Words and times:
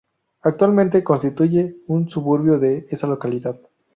Actualmente 0.41 1.03
constituye 1.03 1.77
un 1.85 2.09
suburbio 2.09 2.57
de 2.57 2.87
esa 2.89 3.05
localidad. 3.05 3.59